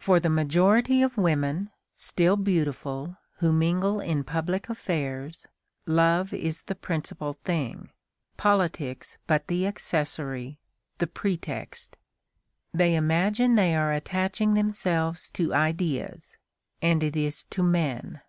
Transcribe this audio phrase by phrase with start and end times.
[0.00, 5.46] For the majority of women, still beautiful, who mingle in public affairs,
[5.86, 7.90] love is the principal thing;
[8.36, 10.58] politics but the accessory,
[10.98, 11.96] the pretext.
[12.74, 16.36] They imagine they are attaching themselves to ideas,
[16.82, 18.20] and it is to men.